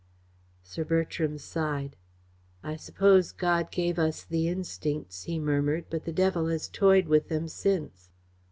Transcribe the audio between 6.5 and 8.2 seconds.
toyed with them since."